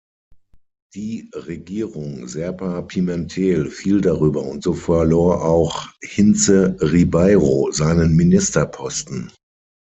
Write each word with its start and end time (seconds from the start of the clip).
Die 0.95 1.29
Regierung 1.31 2.27
Serpa 2.27 2.81
Pimentel 2.81 3.69
fiel 3.69 4.01
darüber 4.01 4.41
und 4.41 4.63
so 4.63 4.73
verlor 4.73 5.45
auch 5.45 5.89
Hintze 6.01 6.75
Ribeiro 6.81 7.71
seinen 7.71 8.15
Ministerposten. 8.15 9.31